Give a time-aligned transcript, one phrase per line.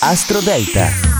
[0.00, 1.13] Astro Delta.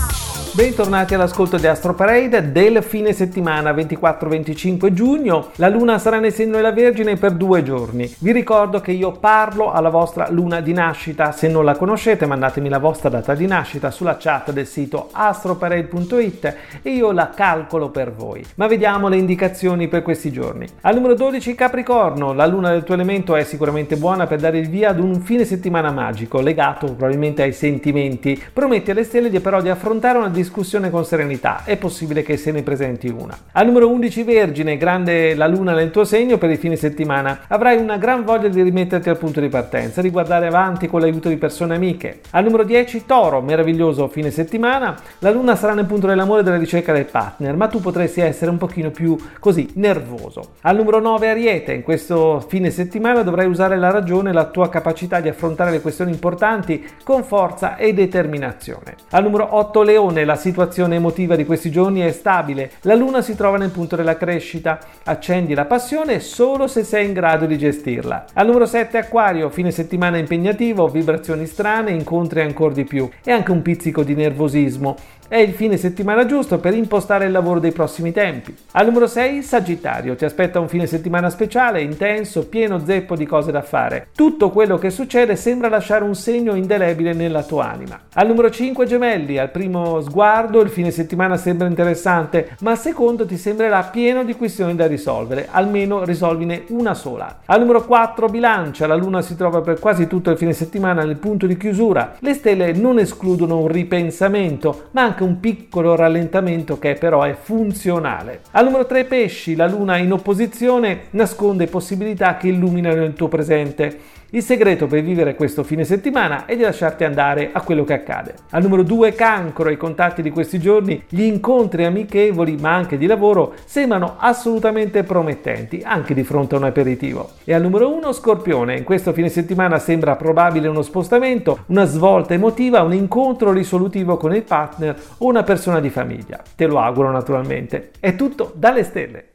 [0.55, 5.49] Bentornati all'ascolto di Astro Parade del fine settimana 24-25 giugno.
[5.55, 8.09] La luna sarà nel segno della Vergine per due giorni.
[8.19, 11.33] Vi ricordo che io parlo alla vostra luna di nascita.
[11.33, 16.55] Se non la conoscete, mandatemi la vostra data di nascita sulla chat del sito astroparade.it
[16.81, 18.41] e io la calcolo per voi.
[18.55, 20.65] Ma vediamo le indicazioni per questi giorni.
[20.83, 24.69] Al numero 12 Capricorno, la luna del tuo elemento è sicuramente buona per dare il
[24.69, 28.41] via ad un fine settimana magico legato probabilmente ai sentimenti.
[28.53, 32.37] Promette alle stelle di però di affrontare una discussione discussione con serenità, è possibile che
[32.37, 33.35] se ne presenti una.
[33.53, 37.77] Al numero 11 Vergine, grande la luna nel tuo segno per il fine settimana, avrai
[37.77, 41.37] una gran voglia di rimetterti al punto di partenza, di guardare avanti con l'aiuto di
[41.37, 42.21] persone amiche.
[42.31, 46.57] Al numero 10 Toro, meraviglioso fine settimana, la luna sarà nel punto dell'amore e della
[46.57, 50.53] ricerca del partner, ma tu potresti essere un pochino più così nervoso.
[50.61, 54.69] Al numero 9 Ariete, in questo fine settimana dovrai usare la ragione e la tua
[54.69, 58.95] capacità di affrontare le questioni importanti con forza e determinazione.
[59.09, 63.21] Al numero 8 Leone, la la situazione emotiva di questi giorni è stabile, la luna
[63.21, 67.57] si trova nel punto della crescita, accendi la passione solo se sei in grado di
[67.57, 68.25] gestirla.
[68.33, 73.51] Al numero 7 Acquario, fine settimana impegnativo, vibrazioni strane, incontri ancora di più e anche
[73.51, 74.97] un pizzico di nervosismo.
[75.27, 78.55] È il fine settimana giusto per impostare il lavoro dei prossimi tempi.
[78.73, 83.51] Al numero 6 Sagittario, ti aspetta un fine settimana speciale, intenso, pieno zeppo di cose
[83.51, 84.09] da fare.
[84.13, 88.01] Tutto quello che succede sembra lasciare un segno indelebile nella tua anima.
[88.13, 90.24] Al numero 5 Gemelli, al primo sguardo
[90.63, 95.47] il fine settimana sembra interessante, ma al secondo ti sembrerà pieno di questioni da risolvere,
[95.51, 97.41] almeno risolvine una sola.
[97.45, 101.17] Al numero 4 Bilancia, la luna si trova per quasi tutto il fine settimana nel
[101.17, 102.15] punto di chiusura.
[102.19, 108.41] Le stelle non escludono un ripensamento, ma anche un piccolo rallentamento che però è funzionale.
[108.51, 114.13] Al numero 3 pesci, la luna in opposizione nasconde possibilità che illuminano il tuo presente.
[114.35, 118.33] Il segreto per vivere questo fine settimana è di lasciarti andare a quello che accade.
[118.49, 123.05] Al numero 2 cancro, i contatti di questi giorni, gli incontri amichevoli ma anche di
[123.05, 127.29] lavoro sembrano assolutamente promettenti anche di fronte a un aperitivo.
[127.45, 132.33] E al numero 1 scorpione, in questo fine settimana sembra probabile uno spostamento, una svolta
[132.33, 136.41] emotiva, un incontro risolutivo con il partner o una persona di famiglia.
[136.57, 137.91] Te lo auguro naturalmente.
[138.01, 139.34] È tutto dalle stelle.